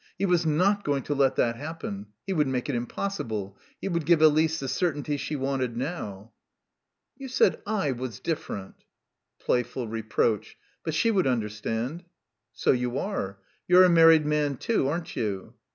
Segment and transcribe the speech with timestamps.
[0.17, 4.07] He was not going to let that happen; he would make it impossible; he would
[4.07, 6.31] give Elise the certainty she wanted now.
[7.17, 8.83] "You said I was different."
[9.39, 10.57] Playful reproach.
[10.83, 12.03] But she would understand.
[12.51, 13.37] "So you are.
[13.67, 15.53] You're a married man, too, aren't you?"